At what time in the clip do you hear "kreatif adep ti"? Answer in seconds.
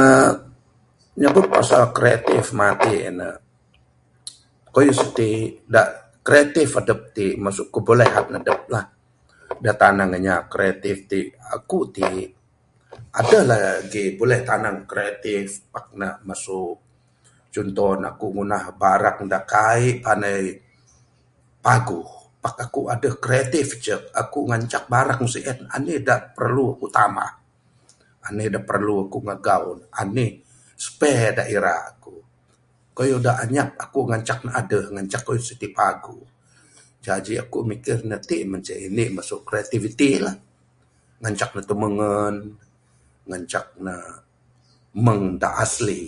6.26-7.26